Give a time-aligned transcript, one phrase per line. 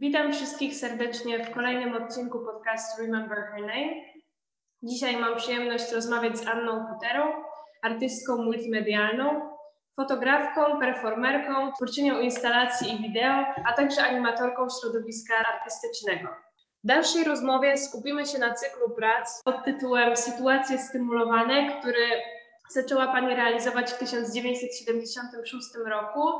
[0.00, 3.92] Witam wszystkich serdecznie w kolejnym odcinku podcastu Remember Her Name.
[4.82, 7.32] Dzisiaj mam przyjemność rozmawiać z Anną Kuterą,
[7.82, 9.50] artystką multimedialną,
[9.96, 16.28] fotografką, performerką, twórczynią instalacji i wideo, a także animatorką środowiska artystycznego.
[16.84, 22.06] W dalszej rozmowie skupimy się na cyklu prac pod tytułem Sytuacje stymulowane, który
[22.70, 26.32] zaczęła Pani realizować w 1976 roku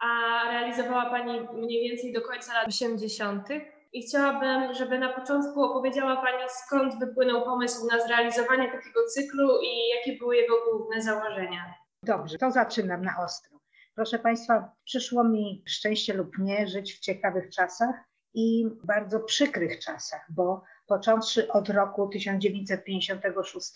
[0.00, 3.48] a realizowała Pani mniej więcej do końca lat 80.
[3.92, 9.88] I chciałabym, żeby na początku opowiedziała Pani, skąd wypłynął pomysł na zrealizowanie takiego cyklu i
[9.96, 11.74] jakie były jego główne założenia.
[12.02, 13.58] Dobrze, to zaczynam na ostro.
[13.94, 17.94] Proszę Państwa, przyszło mi szczęście lub nie żyć w ciekawych czasach
[18.34, 23.72] i bardzo przykrych czasach, bo począwszy od roku 1956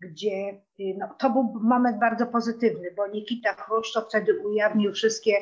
[0.00, 5.32] gdzie y, no, to był moment bardzo pozytywny, bo Nikita Chruszczow wtedy ujawnił wszystkie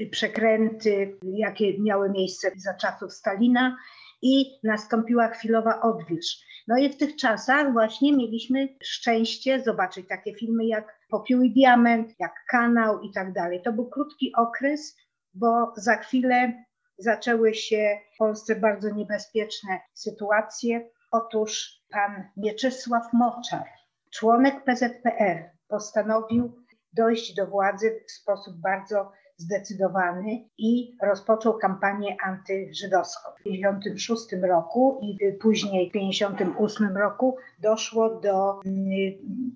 [0.00, 3.76] y, przekręty, jakie miały miejsce za czasów Stalina
[4.22, 6.50] i nastąpiła chwilowa odwilż.
[6.68, 12.14] No i w tych czasach właśnie mieliśmy szczęście zobaczyć takie filmy jak Popiół i Diament,
[12.18, 13.62] jak Kanał i tak dalej.
[13.62, 14.96] To był krótki okres,
[15.34, 16.64] bo za chwilę
[16.98, 20.90] zaczęły się w Polsce bardzo niebezpieczne sytuacje.
[21.10, 23.64] Otóż pan Mieczysław Moczar,
[24.10, 26.52] członek PZPR postanowił
[26.92, 33.30] dojść do władzy w sposób bardzo zdecydowany i rozpoczął kampanię antyżydowską.
[33.30, 38.60] W 1956 roku i później w 1958 roku doszło do,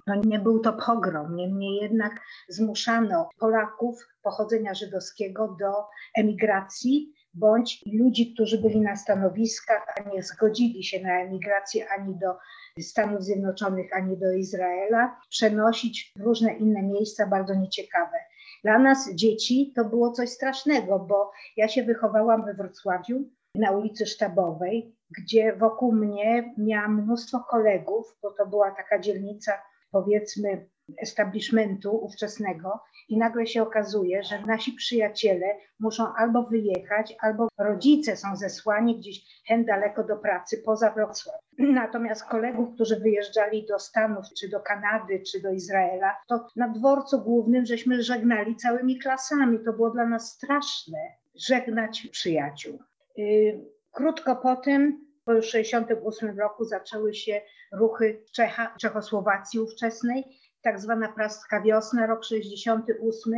[0.07, 5.73] no nie był to pogrom, niemniej jednak zmuszano Polaków pochodzenia żydowskiego do
[6.17, 12.35] emigracji bądź ludzi, którzy byli na stanowiskach, a nie zgodzili się na emigrację ani do
[12.81, 18.19] Stanów Zjednoczonych, ani do Izraela, przenosić w różne inne miejsca bardzo nieciekawe.
[18.65, 23.25] Dla nas dzieci to było coś strasznego, bo ja się wychowałam we Wrocławiu
[23.55, 29.53] na ulicy Sztabowej, gdzie wokół mnie miałam mnóstwo kolegów, bo to była taka dzielnica,
[29.91, 30.69] powiedzmy,
[31.03, 35.47] establishmentu ówczesnego i nagle się okazuje, że nasi przyjaciele
[35.81, 41.41] muszą albo wyjechać, albo rodzice są zesłani gdzieś hen daleko do pracy poza Wrocław.
[41.59, 47.21] Natomiast kolegów, którzy wyjeżdżali do Stanów, czy do Kanady, czy do Izraela, to na dworcu
[47.21, 49.59] głównym żeśmy żegnali całymi klasami.
[49.65, 50.99] To było dla nas straszne
[51.35, 52.79] żegnać przyjaciół.
[53.19, 53.61] Y,
[53.93, 57.41] krótko po tym po już 1968 roku zaczęły się
[57.73, 60.25] ruchy Czecha, Czechosłowacji ówczesnej
[60.65, 63.33] tak zwana praska wiosna, rok 68.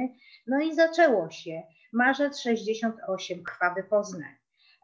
[0.47, 1.63] No i zaczęło się.
[1.93, 4.35] Marzec 68, Krwawy Poznań.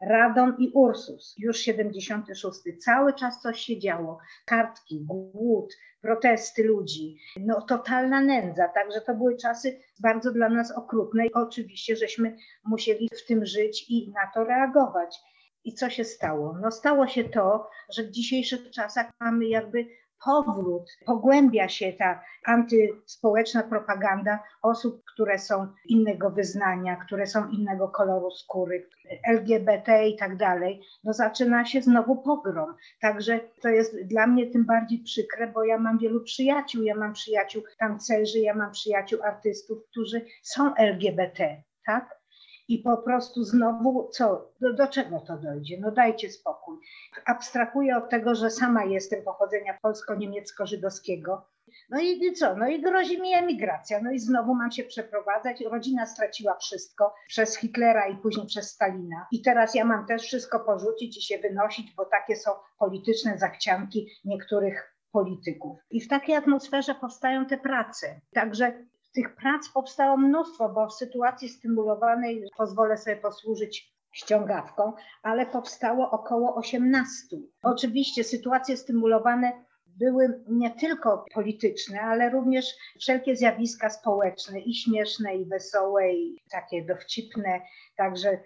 [0.01, 2.59] Radom i Ursus, już 76.
[2.79, 4.17] Cały czas coś się działo.
[4.45, 8.67] Kartki, głód, protesty ludzi, no totalna nędza.
[8.67, 13.85] Także to były czasy bardzo dla nas okrutne i oczywiście, żeśmy musieli w tym żyć
[13.89, 15.19] i na to reagować.
[15.63, 16.57] I co się stało?
[16.61, 19.87] No stało się to, że w dzisiejszych czasach mamy jakby
[20.25, 28.31] powrót, pogłębia się ta antyspołeczna propaganda osób, które są innego wyznania, które są innego koloru
[28.31, 28.89] skóry,
[29.27, 32.75] LGBT i tak dalej, no zaczyna się znowu pogrom.
[33.01, 37.13] Także to jest dla mnie tym bardziej przykre, bo ja mam wielu przyjaciół, ja mam
[37.13, 42.22] przyjaciół tancerzy, ja mam przyjaciół artystów, którzy są LGBT, tak?
[42.67, 45.77] I po prostu znowu co, do, do, czego to dojdzie?
[45.81, 46.77] No dajcie spokój.
[47.25, 51.41] Abstrahuję od tego, że sama jestem pochodzenia polsko-niemiecko-żydowskiego.
[51.89, 52.55] No i co?
[52.55, 54.01] No i grozi mi emigracja.
[54.01, 55.61] No i znowu mam się przeprowadzać.
[55.61, 59.27] Rodzina straciła wszystko przez Hitlera i później przez Stalina.
[59.31, 64.07] I teraz ja mam też wszystko porzucić i się wynosić, bo takie są polityczne zachcianki
[64.25, 65.79] niektórych polityków.
[65.91, 68.21] I w takiej atmosferze powstają te prace.
[68.33, 68.73] Także
[69.13, 74.93] tych prac powstało mnóstwo, bo w sytuacji stymulowanej pozwolę sobie posłużyć ściągawką,
[75.23, 77.37] ale powstało około 18.
[77.63, 79.51] Oczywiście sytuacje stymulowane
[79.85, 82.65] były nie tylko polityczne, ale również
[82.99, 87.61] wszelkie zjawiska społeczne i śmieszne, i wesołe, i takie dowcipne.
[87.97, 88.39] Także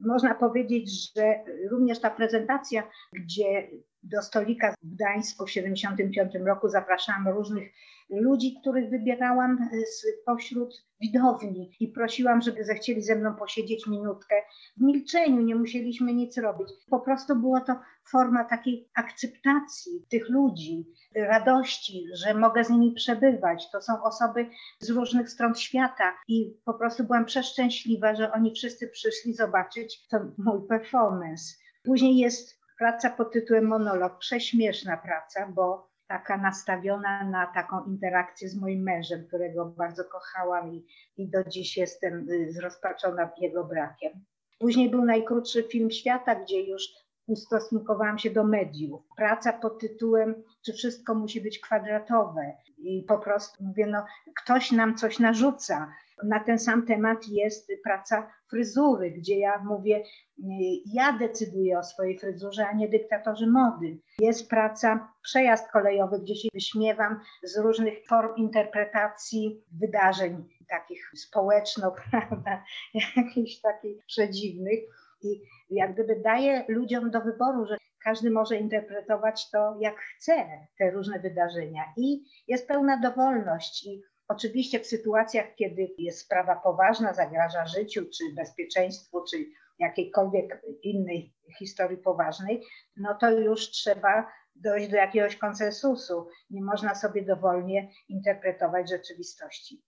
[0.00, 2.82] można powiedzieć, że również ta prezentacja,
[3.12, 3.68] gdzie
[4.02, 7.72] do stolika w Gdańsku w 1975 roku zapraszałam różnych
[8.10, 9.68] ludzi, których wybierałam
[10.22, 14.34] spośród widowni i prosiłam, żeby zechcieli ze mną posiedzieć minutkę
[14.76, 16.68] w milczeniu, nie musieliśmy nic robić.
[16.90, 17.74] Po prostu była to
[18.10, 23.70] forma takiej akceptacji tych ludzi, radości, że mogę z nimi przebywać.
[23.70, 24.46] To są osoby
[24.80, 30.18] z różnych stron świata i po prostu byłam przeszczęśliwa, że oni wszyscy przyszli zobaczyć to
[30.38, 31.54] mój performance.
[31.84, 38.56] Później jest praca pod tytułem Monolog, prześmieszna praca, bo taka nastawiona na taką interakcję z
[38.56, 40.86] moim mężem, którego bardzo kochałam i,
[41.16, 44.12] i do dziś jestem y, zrozpaczona jego brakiem.
[44.58, 46.82] Później był najkrótszy film świata, gdzie już
[47.26, 49.02] ustosunkowałam się do mediów.
[49.16, 50.34] Praca pod tytułem
[50.64, 52.52] Czy wszystko musi być kwadratowe?
[52.78, 54.04] I po prostu mówię, no
[54.42, 55.92] ktoś nam coś narzuca.
[56.24, 60.02] Na ten sam temat jest praca fryzury, gdzie ja mówię,
[60.92, 63.98] ja decyduję o swojej fryzurze, a nie dyktatorzy mody.
[64.18, 72.64] Jest praca przejazd kolejowy, gdzie się wyśmiewam z różnych form interpretacji wydarzeń takich społeczno, prawda,
[73.16, 74.78] jakichś takich przedziwnych.
[75.24, 80.46] I jak gdyby daje ludziom do wyboru, że każdy może interpretować to jak chce,
[80.78, 81.82] te różne wydarzenia.
[81.96, 83.86] I jest pełna dowolność.
[83.86, 89.36] I oczywiście w sytuacjach, kiedy jest sprawa poważna, zagraża życiu, czy bezpieczeństwu, czy
[89.78, 92.62] jakiejkolwiek innej historii poważnej,
[92.96, 96.28] no to już trzeba dojść do jakiegoś konsensusu.
[96.50, 99.82] Nie można sobie dowolnie interpretować rzeczywistości.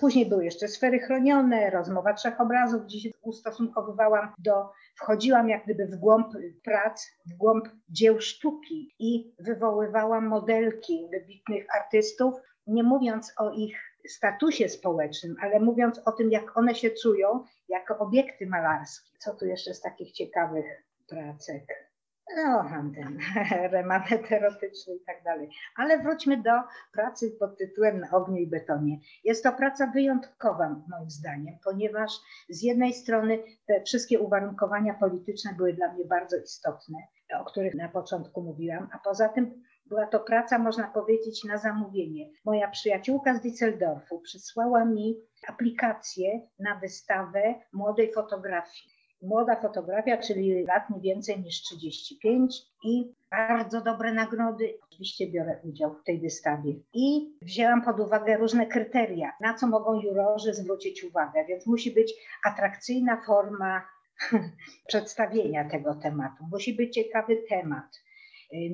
[0.00, 5.86] Później były jeszcze sfery chronione, rozmowa trzech obrazów, gdzie się ustosunkowywałam do, wchodziłam jak gdyby
[5.86, 6.26] w głąb
[6.64, 12.34] prac, w głąb dzieł sztuki i wywoływałam modelki wybitnych artystów,
[12.66, 13.76] nie mówiąc o ich
[14.08, 19.18] statusie społecznym, ale mówiąc o tym, jak one się czują jako obiekty malarskie.
[19.18, 20.66] Co tu jeszcze z takich ciekawych
[21.08, 21.83] pracek?
[22.36, 23.18] No, ten
[23.72, 25.50] remanet erotyczny i tak dalej.
[25.76, 26.50] Ale wróćmy do
[26.92, 28.98] pracy pod tytułem Na ogniu i betonie.
[29.24, 32.10] Jest to praca wyjątkowa moim zdaniem, ponieważ
[32.48, 36.98] z jednej strony te wszystkie uwarunkowania polityczne były dla mnie bardzo istotne,
[37.40, 42.30] o których na początku mówiłam, a poza tym była to praca, można powiedzieć, na zamówienie.
[42.44, 50.90] Moja przyjaciółka z Düsseldorfu przysłała mi aplikację na wystawę młodej fotografii młoda fotografia, czyli lat
[50.90, 54.78] nie więcej niż 35 i bardzo dobre nagrody.
[54.90, 56.74] Oczywiście biorę udział w tej wystawie.
[56.92, 62.14] I wzięłam pod uwagę różne kryteria, na co mogą jurorzy zwrócić uwagę, więc musi być
[62.44, 63.82] atrakcyjna forma
[64.88, 66.44] przedstawienia tego tematu.
[66.50, 68.04] Musi być ciekawy temat.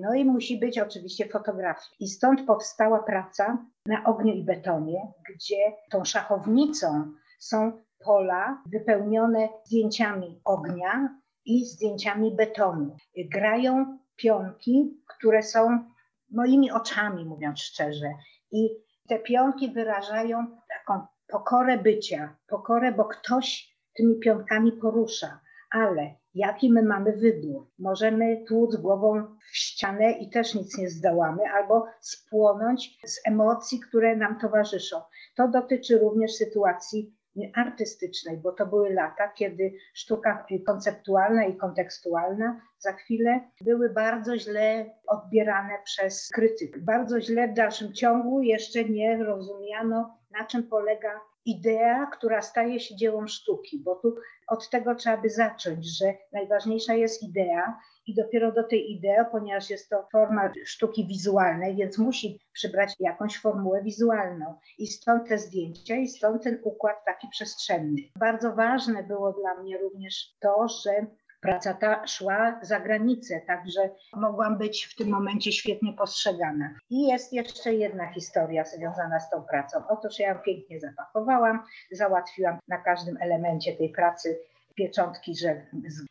[0.00, 1.82] No i musi być oczywiście fotografia.
[2.00, 10.41] I stąd powstała praca na ogniu i betonie, gdzie tą szachownicą są pola wypełnione zdjęciami
[10.44, 12.97] ognia i zdjęciami betonu.
[13.17, 15.85] Grają pionki, które są
[16.31, 18.08] moimi oczami, mówiąc szczerze.
[18.52, 18.69] I
[19.08, 25.41] te pionki wyrażają taką pokorę bycia, pokorę, bo ktoś tymi pionkami porusza.
[25.70, 27.67] Ale jaki my mamy wybór?
[27.79, 34.17] Możemy tłuc głową w ścianę i też nic nie zdołamy, albo spłonąć z emocji, które
[34.17, 35.03] nam towarzyszą.
[35.37, 37.19] To dotyczy również sytuacji
[37.55, 44.91] artystycznej, bo to były lata, kiedy sztuka konceptualna i kontekstualna za chwilę były bardzo źle
[45.06, 46.82] odbierane przez krytyków.
[46.82, 52.97] Bardzo źle w dalszym ciągu jeszcze nie rozumiano, na czym polega idea, która staje się
[52.97, 54.17] dziełem sztuki, bo tu
[54.49, 57.79] od tego trzeba by zacząć, że najważniejsza jest idea
[58.10, 63.38] i dopiero do tej idei, ponieważ jest to forma sztuki wizualnej, więc musi przybrać jakąś
[63.38, 64.54] formułę wizualną.
[64.78, 68.02] I stąd te zdjęcia i stąd ten układ taki przestrzenny.
[68.16, 71.06] Bardzo ważne było dla mnie również to, że
[71.40, 76.74] praca ta szła za granicę, także mogłam być w tym momencie świetnie postrzegana.
[76.90, 79.82] I jest jeszcze jedna historia związana z tą pracą.
[79.88, 84.40] Otóż ja ją pięknie zapakowałam, załatwiłam na każdym elemencie tej pracy
[84.74, 85.67] pieczątki, że,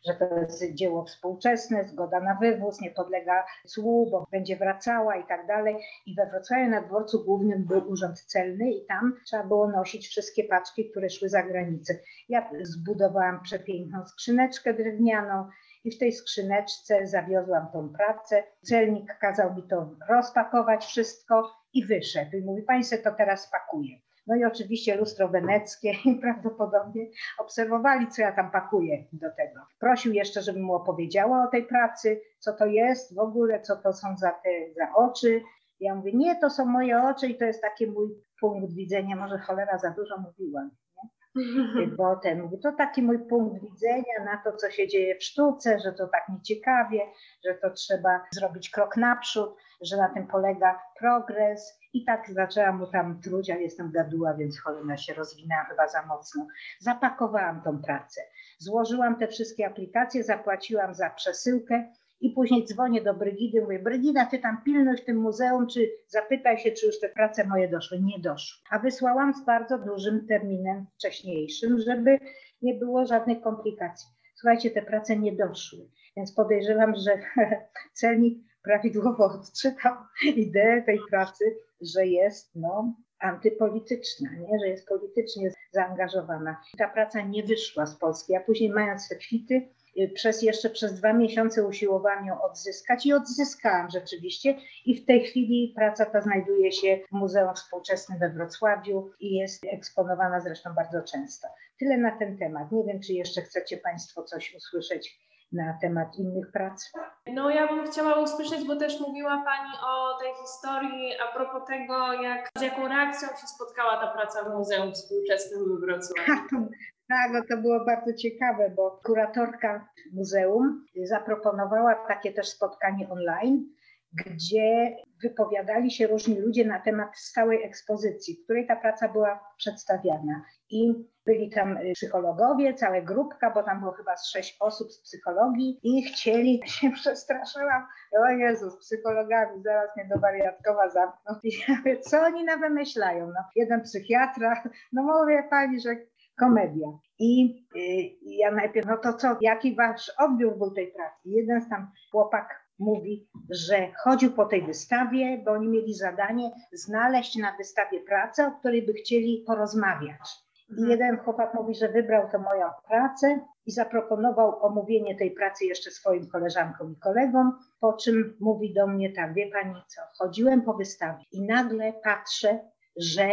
[0.06, 5.26] że to jest dzieło współczesne, zgoda na wywóz, nie podlega cłu, bo będzie wracała i
[5.26, 5.76] tak dalej.
[6.06, 10.44] I we Wrocławiu na dworcu głównym był urząd celny i tam trzeba było nosić wszystkie
[10.44, 11.94] paczki, które szły za granicę.
[12.28, 15.48] Ja zbudowałam przepiękną skrzyneczkę drewnianą,
[15.84, 18.42] i w tej skrzyneczce zawiozłam tą pracę.
[18.62, 22.36] Celnik kazał mi to rozpakować wszystko i wyszedł.
[22.36, 24.00] I mówi, Państwo to teraz pakuje.
[24.30, 27.06] No i oczywiście lustro weneckie i prawdopodobnie
[27.38, 29.60] obserwowali, co ja tam pakuję do tego.
[29.78, 33.92] Prosił jeszcze, żebym mu opowiedziała o tej pracy, co to jest w ogóle, co to
[33.92, 35.42] są za te za oczy.
[35.80, 38.08] Ja mówię, nie, to są moje oczy i to jest taki mój
[38.40, 39.16] punkt widzenia.
[39.16, 40.70] Może cholera za dużo mówiłam.
[40.96, 41.86] Nie?
[41.98, 45.78] Bo ten mówi, to taki mój punkt widzenia na to, co się dzieje w sztuce,
[45.80, 47.00] że to tak nieciekawie,
[47.44, 52.86] że to trzeba zrobić krok naprzód, że na tym polega progres, i tak zaczęłam mu
[52.86, 56.46] tam truć, a jestem gaduła, więc cholera się rozwinęła chyba za mocno.
[56.78, 58.20] Zapakowałam tą pracę.
[58.58, 64.38] Złożyłam te wszystkie aplikacje, zapłaciłam za przesyłkę i później dzwonię do Brygidy, mówię, Brygida, ty
[64.38, 68.00] tam pilnuj w tym muzeum, czy zapytaj się, czy już te prace moje doszły.
[68.00, 68.62] Nie doszły.
[68.70, 72.18] A wysłałam z bardzo dużym terminem wcześniejszym, żeby
[72.62, 74.08] nie było żadnych komplikacji.
[74.34, 75.78] Słuchajcie, te prace nie doszły,
[76.16, 77.18] więc podejrzewam, że
[78.00, 79.94] celnik prawidłowo odczytał
[80.36, 81.44] ideę tej pracy,
[81.80, 84.58] że jest no, antypolityczna, nie?
[84.60, 86.60] że jest politycznie zaangażowana.
[86.78, 89.68] Ta praca nie wyszła z Polski, a później mając te kwity,
[89.98, 94.56] y, przez jeszcze przez dwa miesiące usiłowałam ją odzyskać i odzyskałam rzeczywiście.
[94.86, 99.64] I w tej chwili praca ta znajduje się w Muzeum Współczesnym we Wrocławiu i jest
[99.72, 101.48] eksponowana zresztą bardzo często.
[101.78, 102.72] Tyle na ten temat.
[102.72, 105.20] Nie wiem, czy jeszcze chcecie Państwo coś usłyszeć
[105.52, 106.92] na temat innych prac?
[107.26, 112.12] No ja bym chciała usłyszeć, bo też mówiła Pani o tej historii a propos tego,
[112.12, 116.70] jak, z jaką reakcją się spotkała ta praca w Muzeum Współczesnym w Wrocławiu.
[117.08, 123.64] Tak, no to było bardzo ciekawe, bo kuratorka muzeum zaproponowała takie też spotkanie online,
[124.12, 130.44] gdzie wypowiadali się różni ludzie na temat stałej ekspozycji, w której ta praca była przedstawiana.
[130.70, 130.94] I
[131.26, 136.02] byli tam psychologowie, cała grupka, bo tam było chyba z sześć osób z psychologii i
[136.02, 141.34] chcieli, się przestraszyłam, o Jezus, psychologami, zaraz mnie do wariatkowa zamkną.
[141.42, 143.26] I ja mówię, co oni na wymyślają?
[143.26, 144.62] No, jeden psychiatra,
[144.92, 145.96] no mówię pani, że
[146.38, 146.88] komedia.
[147.18, 151.20] I y, ja najpierw, no to co, jaki wasz odbiór był tej pracy?
[151.24, 157.56] Jeden tam chłopak mówi, że chodził po tej wystawie, bo oni mieli zadanie znaleźć na
[157.56, 160.50] wystawie pracę, o której by chcieli porozmawiać.
[160.68, 160.90] I mhm.
[160.90, 166.28] jeden chłopak mówi, że wybrał to moją pracę i zaproponował omówienie tej pracy jeszcze swoim
[166.28, 171.24] koleżankom i kolegom, po czym mówi do mnie tak, wie pani co, chodziłem po wystawie
[171.32, 172.58] i nagle patrzę,
[172.96, 173.28] że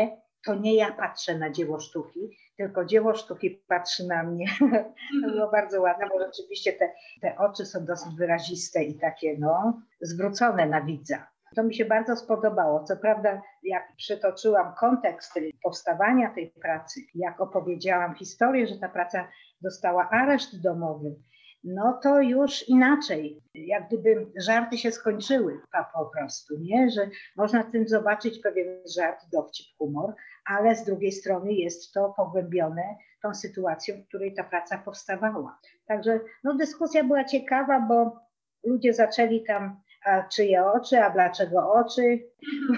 [0.45, 4.45] to nie ja patrzę na dzieło sztuki, tylko dzieło sztuki patrzy na mnie.
[5.23, 9.81] to było bardzo ładne, bo rzeczywiście te, te oczy są dosyć wyraziste i takie no,
[10.01, 11.27] zwrócone na widza.
[11.55, 12.83] To mi się bardzo spodobało.
[12.83, 15.33] Co prawda, jak przytoczyłam kontekst
[15.63, 19.27] powstawania tej pracy, jak opowiedziałam historię, że ta praca
[19.61, 21.15] dostała areszt domowy,
[21.63, 23.41] no to już inaczej.
[23.53, 25.61] Jak gdyby żarty się skończyły
[25.93, 26.89] po prostu, nie?
[26.89, 30.13] Że można w tym zobaczyć pewien żart, dowcip, humor,
[30.47, 35.59] ale z drugiej strony jest to pogłębione tą sytuacją, w której ta praca powstawała.
[35.85, 38.19] Także no, dyskusja była ciekawa, bo
[38.63, 42.19] ludzie zaczęli tam a czyje oczy, a dlaczego oczy.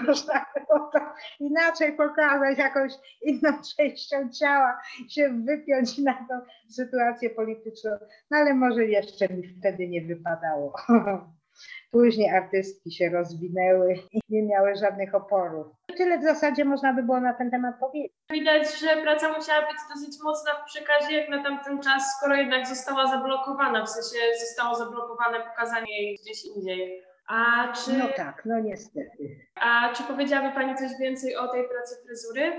[0.06, 0.98] Można było to
[1.40, 7.90] inaczej pokazać, jakąś inną częścią ciała, się wypiąć na tą sytuację polityczną,
[8.30, 10.72] no ale może jeszcze mi wtedy nie wypadało.
[11.90, 15.66] Później artystki się rozwinęły i nie miały żadnych oporów.
[15.96, 18.12] Tyle w zasadzie można by było na ten temat powiedzieć.
[18.30, 22.66] Widać, że praca musiała być dosyć mocna w przekazie jak na tamten czas, skoro jednak
[22.66, 27.02] została zablokowana, w sensie zostało zablokowane pokazanie jej gdzieś indziej.
[27.28, 27.92] A czy...
[27.92, 29.40] No tak, no niestety.
[29.54, 32.52] A czy powiedziałaby Pani coś więcej o tej pracy fryzury?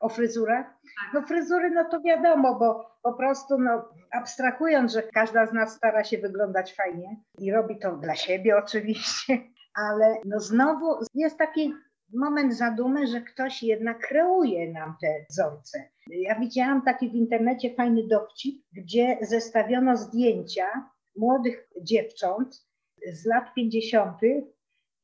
[0.00, 0.66] O fryzurach?
[0.66, 1.14] Tak.
[1.14, 6.04] No fryzury, no to wiadomo, bo po prostu no, abstrahując, że każda z nas stara
[6.04, 9.38] się wyglądać fajnie i robi to dla siebie oczywiście,
[9.74, 11.74] ale no znowu jest taki
[12.14, 15.88] moment zadumy, że ktoś jednak kreuje nam te wzorce.
[16.10, 22.66] Ja widziałam taki w internecie fajny dowcip, gdzie zestawiono zdjęcia młodych dziewcząt
[23.12, 24.16] z lat 50.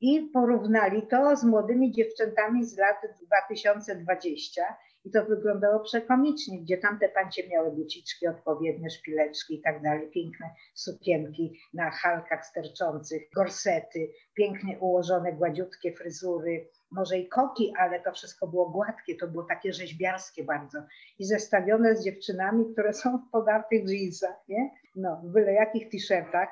[0.00, 4.62] i porównali to z młodymi dziewczętami z lat 2020
[5.06, 10.50] i to wyglądało przekomicznie, gdzie tamte pancie miały buciczki odpowiednie, szpileczki i tak dalej, piękne
[10.74, 18.46] sukienki na halkach sterczących, gorsety, pięknie ułożone, gładziutkie fryzury, może i koki, ale to wszystko
[18.46, 20.78] było gładkie, to było takie rzeźbiarskie bardzo
[21.18, 24.70] i zestawione z dziewczynami, które są w podartych jeansach, nie?
[24.96, 26.48] No, w byle jakich t-shirtach,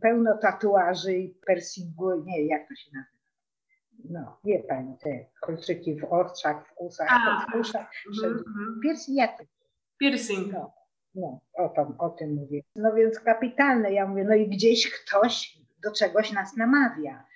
[0.00, 3.11] pełno tatuaży i piercingu, nie, jak to się nazywa?
[4.10, 7.90] No, wie pani, te kolczyki w oczach, w usach, A, w uszach.
[8.24, 8.80] Mm, mm.
[8.82, 9.30] Piercing?
[9.98, 10.52] Piercing.
[10.52, 10.72] No,
[11.14, 12.62] no o, tom, o tym mówię.
[12.76, 17.26] No więc kapitalne, ja mówię, no i gdzieś ktoś do czegoś nas namawia.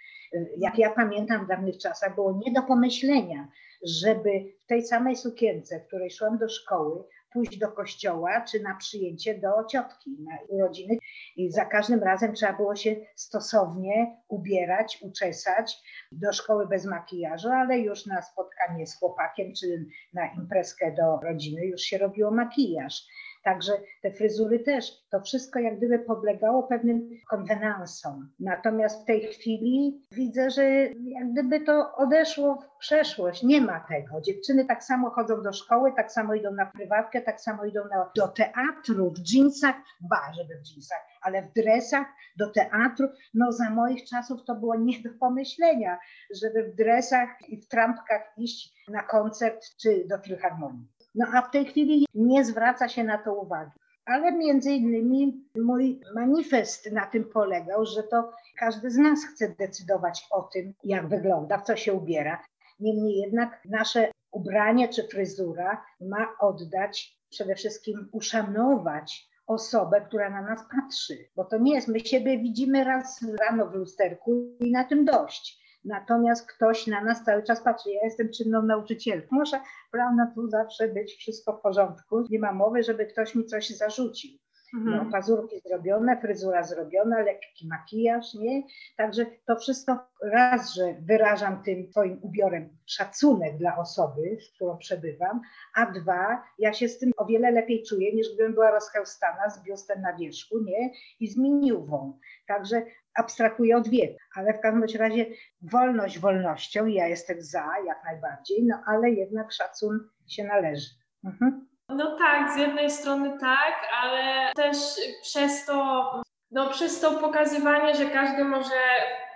[0.58, 3.48] Jak ja pamiętam w dawnych czasach, było nie do pomyślenia,
[3.82, 4.30] żeby
[4.64, 9.38] w tej samej sukience, w której szłam do szkoły, pójść do kościoła czy na przyjęcie
[9.38, 10.98] do ciotki na urodziny.
[11.36, 17.78] I za każdym razem trzeba było się stosownie ubierać, uczesać do szkoły bez makijażu, ale
[17.78, 23.06] już na spotkanie z chłopakiem czy na imprezkę do rodziny już się robiło makijaż.
[23.46, 23.72] Także
[24.02, 28.28] te fryzury też, to wszystko jak gdyby podlegało pewnym konwenansom.
[28.40, 30.64] Natomiast w tej chwili widzę, że
[31.04, 33.42] jak gdyby to odeszło w przeszłość.
[33.42, 34.20] Nie ma tego.
[34.20, 38.10] Dziewczyny tak samo chodzą do szkoły, tak samo idą na prywatkę, tak samo idą na,
[38.16, 43.08] do teatru w dżinsach, ba, żeby w dżinsach, ale w dresach do teatru.
[43.34, 45.98] No za moich czasów to było nie do pomyślenia,
[46.42, 50.95] żeby w dresach i w trampkach iść na koncert czy do filharmonii.
[51.16, 53.70] No a w tej chwili nie zwraca się na to uwagi.
[54.06, 60.26] ale między innymi mój manifest na tym polegał, że to każdy z nas chce decydować
[60.30, 62.42] o tym, jak wygląda, w co się ubiera.
[62.80, 70.60] Niemniej jednak nasze ubranie czy fryzura ma oddać, przede wszystkim uszanować osobę, która na nas
[70.76, 75.04] patrzy, bo to nie jest, my siebie widzimy raz rano w lusterku i na tym
[75.04, 75.65] dość.
[75.86, 77.90] Natomiast ktoś na nas cały czas patrzy.
[77.90, 79.36] Ja jestem czynną nauczycielką.
[79.36, 79.60] Muszę,
[79.92, 82.24] prawda, tu zawsze być wszystko w porządku.
[82.30, 84.38] Nie ma mowy, żeby ktoś mi coś zarzucił.
[84.74, 84.96] Mhm.
[84.96, 88.62] No, pazurki zrobione, fryzura zrobiona, lekki makijaż, nie?
[88.96, 95.40] Także to wszystko raz, że wyrażam tym swoim ubiorem szacunek dla osoby, z którą przebywam,
[95.74, 99.62] a dwa, ja się z tym o wiele lepiej czuję, niż gdybym była rozchełstana z
[99.62, 100.90] biustem na wierzchu, nie?
[101.20, 102.18] I z miniuwą.
[102.46, 102.82] Także
[103.18, 105.26] abstrahuję od wieku, ale w każdym razie
[105.62, 110.90] wolność wolnością, ja jestem za jak najbardziej, no ale jednak szacun się należy.
[111.24, 111.66] Mhm.
[111.88, 114.76] No tak, z jednej strony tak, ale też
[115.22, 118.74] przez to, no przez to pokazywanie, że każdy może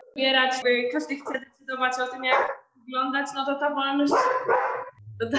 [0.09, 0.53] wybierać,
[0.93, 4.13] każdy chce decydować o tym, jak wyglądać, no to ta wolność,
[5.33, 5.39] ta,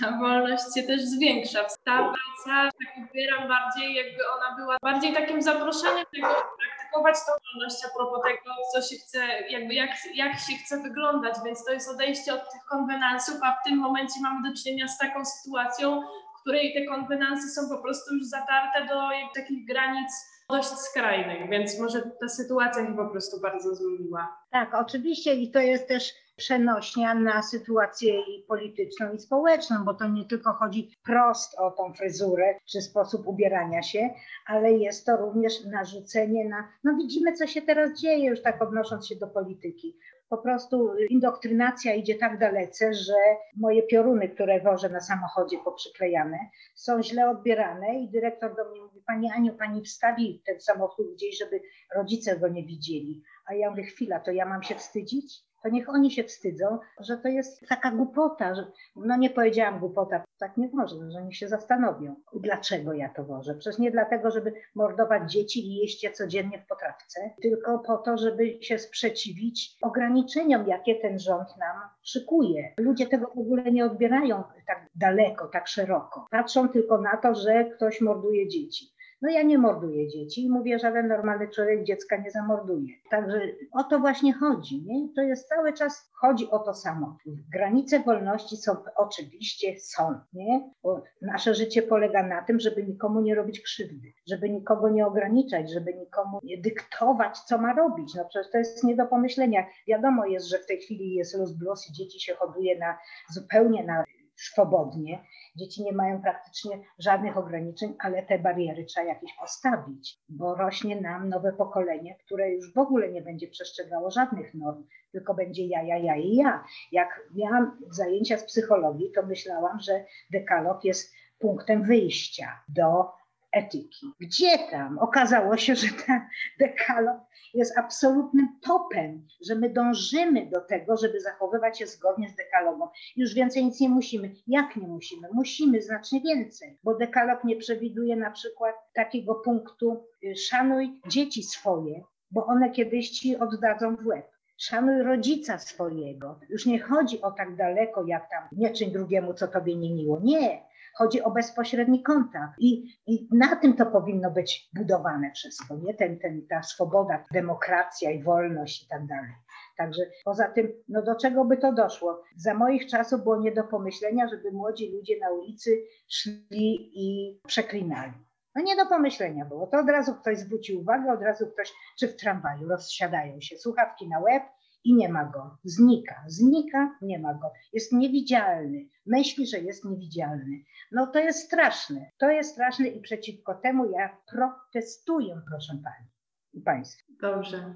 [0.00, 1.64] ta wolność się też zwiększa.
[1.84, 7.32] Ta praca tak odbieram bardziej, jakby ona była bardziej takim zaproszeniem tego, żeby praktykować tą
[7.52, 9.18] wolność a propos tego, co się chce,
[9.50, 13.68] jakby jak, jak się chce wyglądać, więc to jest odejście od tych konwenansów, a w
[13.68, 16.02] tym momencie mamy do czynienia z taką sytuacją,
[16.38, 20.12] w której te konwenansy są po prostu już zatarte do takich granic
[20.50, 24.38] dość skrajnych, więc może ta sytuacja się po prostu bardzo zmieniła.
[24.50, 28.12] Tak, oczywiście i to jest też przenośnia na sytuację
[28.48, 33.82] polityczną i społeczną, bo to nie tylko chodzi prost o tą fryzurę czy sposób ubierania
[33.82, 34.10] się,
[34.46, 39.08] ale jest to również narzucenie na, no widzimy co się teraz dzieje, już tak odnosząc
[39.08, 39.96] się do polityki.
[40.28, 43.14] Po prostu indoktrynacja idzie tak dalece, że
[43.56, 46.38] moje pioruny, które wożę na samochodzie poprzyklejane,
[46.74, 51.38] są źle odbierane i dyrektor do mnie mówi, Pani Aniu, Pani wstawi ten samochód gdzieś,
[51.38, 51.60] żeby
[51.94, 53.22] rodzice go nie widzieli.
[53.46, 55.44] A ja mówię, chwila, to ja mam się wstydzić?
[55.64, 58.66] To niech oni się wstydzą, że to jest taka głupota, że
[58.96, 63.54] no nie powiedziałam głupota, tak nie można, że niech się zastanowią, dlaczego ja to wożę.
[63.54, 68.18] Przecież nie dlatego, żeby mordować dzieci i jeść je codziennie w potrawce, tylko po to,
[68.18, 72.74] żeby się sprzeciwić ograniczeniom, jakie ten rząd nam szykuje.
[72.78, 76.26] Ludzie tego w ogóle nie odbierają tak daleko, tak szeroko.
[76.30, 78.93] Patrzą tylko na to, że ktoś morduje dzieci.
[79.24, 82.94] No ja nie morduję dzieci i mówię, żaden normalny człowiek dziecka nie zamorduje.
[83.10, 83.40] Także
[83.72, 85.08] o to właśnie chodzi, nie?
[85.14, 87.16] To jest cały czas, chodzi o to samo.
[87.52, 90.70] Granice wolności są, oczywiście są, nie?
[90.82, 95.72] Bo nasze życie polega na tym, żeby nikomu nie robić krzywdy, żeby nikogo nie ograniczać,
[95.72, 98.14] żeby nikomu nie dyktować, co ma robić.
[98.14, 99.66] No przecież to jest nie do pomyślenia.
[99.88, 102.98] Wiadomo jest, że w tej chwili jest luz blues i dzieci się hoduje na
[103.30, 104.04] zupełnie na
[104.44, 105.24] swobodnie.
[105.56, 111.28] Dzieci nie mają praktycznie żadnych ograniczeń, ale te bariery trzeba jakieś postawić, bo rośnie nam
[111.28, 115.98] nowe pokolenie, które już w ogóle nie będzie przestrzegało żadnych norm, tylko będzie ja, ja,
[115.98, 116.64] ja i ja.
[116.92, 123.10] Jak miałam zajęcia z psychologii, to myślałam, że dekalog jest punktem wyjścia do
[123.54, 124.06] etyki.
[124.20, 124.98] Gdzie tam?
[124.98, 126.20] Okazało się, że ten
[126.58, 127.20] dekalog
[127.54, 132.88] jest absolutnym topem, że my dążymy do tego, żeby zachowywać się zgodnie z dekalogą.
[133.16, 134.34] Już więcej nic nie musimy.
[134.46, 135.28] Jak nie musimy?
[135.32, 142.02] Musimy znacznie więcej, bo dekalog nie przewiduje na przykład takiego punktu y, szanuj dzieci swoje,
[142.30, 144.26] bo one kiedyś ci oddadzą w łeb.
[144.56, 146.40] Szanuj rodzica swojego.
[146.48, 150.20] Już nie chodzi o tak daleko, jak tam nie czyń drugiemu, co tobie nie miło.
[150.22, 150.62] Nie
[150.94, 155.94] Chodzi o bezpośredni kontakt i, i na tym to powinno być budowane wszystko, nie?
[155.94, 159.32] Ten, ten, ta swoboda, demokracja i wolność i tak dalej.
[159.76, 162.22] Także poza tym, no do czego by to doszło?
[162.36, 168.12] Za moich czasów było nie do pomyślenia, żeby młodzi ludzie na ulicy szli i przeklinali.
[168.54, 169.66] No nie do pomyślenia było.
[169.66, 174.08] To od razu ktoś zwrócił uwagę, od razu ktoś, czy w tramwaju rozsiadają się, słuchawki
[174.08, 174.42] na łeb
[174.84, 175.58] i nie ma go.
[175.64, 177.52] Znika, znika, nie ma go.
[177.72, 178.88] Jest niewidzialny.
[179.06, 180.64] Myśli, że jest niewidzialny.
[180.92, 182.10] No to jest straszne.
[182.18, 186.06] To jest straszne i przeciwko temu ja protestuję, proszę pani
[186.52, 187.12] i państwa.
[187.20, 187.74] Dobrze.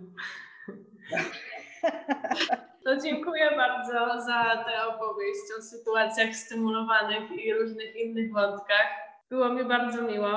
[2.88, 8.86] To dziękuję bardzo za tę opowieść o sytuacjach stymulowanych i różnych innych wątkach.
[9.30, 10.28] Było mi bardzo miło.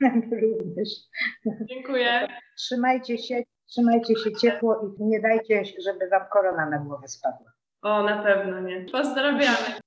[0.42, 0.88] Również.
[1.68, 2.28] Dziękuję.
[2.56, 7.52] Trzymajcie się, trzymajcie się ciepło i nie dajcie, żeby wam korona na głowę spadła.
[7.82, 8.86] O, na pewno nie.
[8.92, 9.83] Pozdrawiamy.